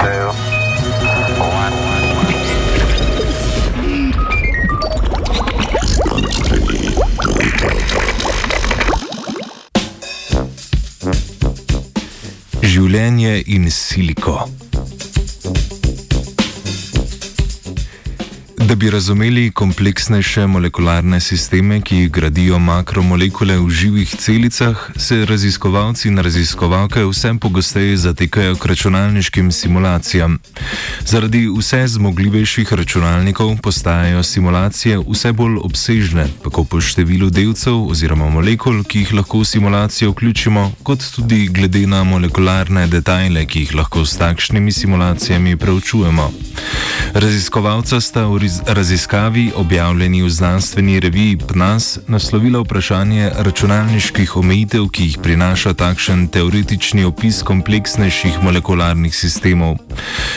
[0.00, 0.28] two,
[1.42, 1.74] one.
[12.62, 14.67] Življenje in siliko.
[18.68, 26.18] Da bi razumeli kompleksnejše molekularne sisteme, ki gradijo makromolekule v živih celicah, se raziskovalci in
[26.18, 30.38] raziskovalke vse pogosteje zatekajo k računalniškim simulacijam.
[31.04, 38.84] Zaradi vse zmogljivejših računalnikov postajajo simulacije vse bolj obsežne, tako po številu delcev oziroma molekul,
[38.84, 44.04] ki jih lahko v simulacijo vključimo, kot tudi glede na molekularne detajle, ki jih lahko
[44.04, 46.30] s takšnimi simulacijami preučujemo.
[47.14, 55.18] Raziskovalca sta v raziskavi, objavljeni v znanstveni reviji PNAS, naslovila vprašanje računalniških omejitev, ki jih
[55.22, 59.76] prinaša takšen teoretični opis kompleksnejših molekularnih sistemov.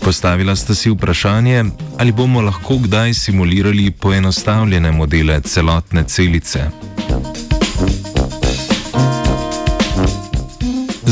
[0.00, 1.64] Postavila sta si vprašanje,
[1.98, 6.70] ali bomo lahko kdaj simulirali poenostavljene modele celotne celice.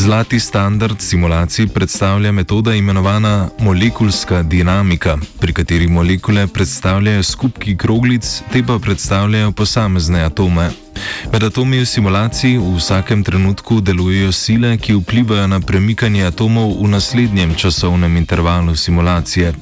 [0.03, 8.63] Zlati standard simulacij predstavlja metoda imenovana molekulska dinamika, pri kateri molekule predstavljajo skupki kroglic, te
[8.67, 10.71] pa predstavljajo posamezne atome.
[11.33, 16.89] Med atomi v simulaciji v vsakem trenutku delujejo sile, ki vplivajo na premikanje atomov v
[16.89, 19.55] naslednjem časovnem intervalu simulacije.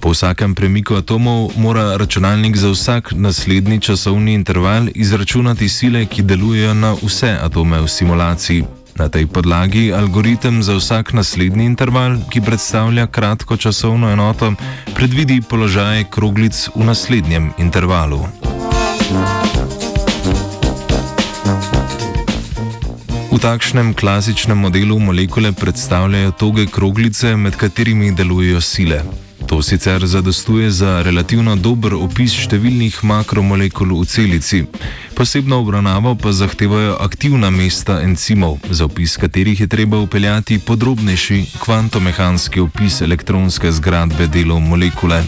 [0.00, 6.74] Po vsakem premiku atomov mora računalnik za vsak naslednji časovni interval izračunati sile, ki delujejo
[6.74, 8.79] na vse atome v simulaciji.
[8.98, 14.52] Na tej podlagi algoritem za vsak naslednji interval, ki predstavlja kratko časovno enoto,
[14.94, 18.26] predvidi položaje kroglic v naslednjem intervalu.
[23.30, 29.29] V takšnem klasičnem modelu molekule predstavljajo toge kroglice, med katerimi delujejo sile.
[29.50, 34.60] To sicer zadostuje za relativno dober opis številnih makromolekul v celici.
[35.18, 42.62] Posebno obravnavo pa zahtevajo aktivna mesta encimov, za opis katerih je treba upeljati podrobnejši kvantomehanski
[42.62, 45.18] opis elektronske zgradbe delov molekule.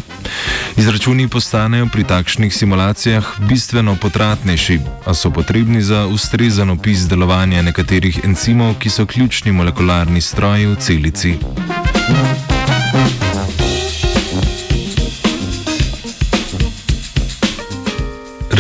[0.78, 8.22] Izračuni postanejo pri takšnih simulacijah bistveno potratnejši, a so potrebni za ustrezen opis delovanja nekaterih
[8.22, 11.34] encimov, ki so ključni molekularni stroji v celici.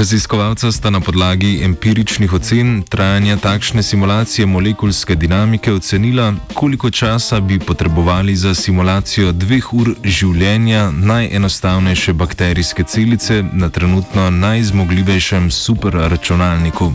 [0.02, 7.58] Raziskovalca sta na podlagi empiričnih ocen trajanja takšne simulacije molekulske dinamike ocenila, koliko časa bi
[7.58, 16.92] potrebovali za simulacijo dveh ur življenja najenostavnejše bakterijske celice na trenutno najzmogljivejšem superračunalniku.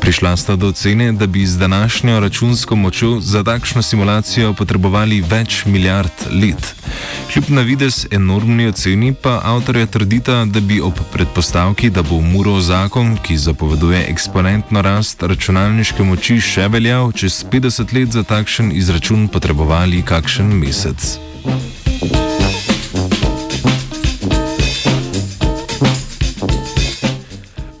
[0.00, 5.62] Prišla sta do ocene, da bi z današnjo računsko močjo za takšno simulacijo potrebovali več
[5.64, 6.81] milijard let.
[7.32, 12.60] Kljub na vides enormni oceni pa avtorja trdita, da bi ob predpostavki, da bo Murov
[12.60, 19.28] zakon, ki zapoveduje eksponentno rast računalniške moči, še veljal, čez 50 let za takšen izračun
[19.28, 21.31] potrebovali kakšen mesec.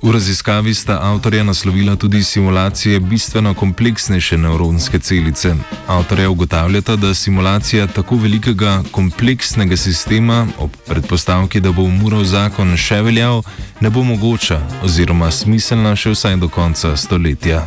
[0.02, 5.54] V raziskavi sta avtorja naslovila tudi simulacije bistveno kompleksnejše nevronske celice.
[5.86, 12.98] Avtorja ugotavljata, da simulacija tako velikega kompleksnega sistema, ob predpostavki, da bo umurov zakon še
[13.02, 13.42] veljal,
[13.80, 17.66] ne bo mogoča oziroma smiselna še vsaj do konca stoletja.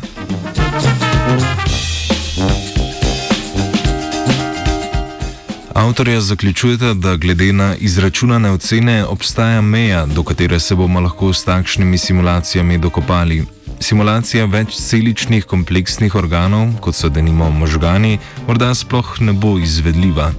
[5.76, 11.44] Avtorja zaključujete, da glede na izračunane ocene obstaja meja, do katere se bomo lahko s
[11.44, 13.46] takšnimi simulacijami dokopali.
[13.80, 20.32] Simulacija večceličnih kompleksnih organov, kot so denimo možgani, morda sploh ne bo izvedljiva.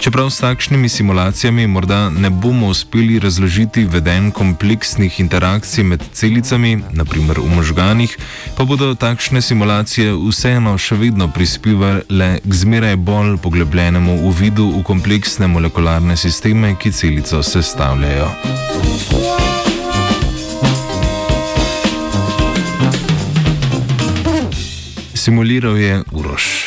[0.00, 7.40] Čeprav s takšnimi simulacijami morda ne bomo uspeli razložiti veden kompleksnih interakcij med celicami, naprimer
[7.40, 8.16] v možganih,
[8.56, 15.46] pa bodo takšne simulacije vseeno še vedno prispevale k zmeraj bolj poglobljenemu uvidu v kompleksne
[15.46, 19.53] molekularne sisteme, ki celico sestavljajo.
[25.24, 26.63] Simuliral je Uroš.